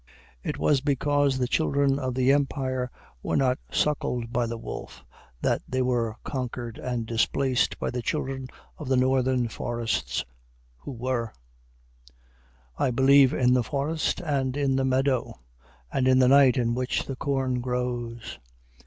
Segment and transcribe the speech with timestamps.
[0.43, 2.89] It was because the children of the Empire
[3.21, 5.05] were not suckled by the wolf
[5.43, 8.47] that they were conquered and displaced by the children
[8.79, 10.25] of the Northern forests
[10.77, 11.33] who were.
[12.79, 15.39] I believe in the forest, and in the meadow,
[15.93, 18.39] and in the night in which the corn grows.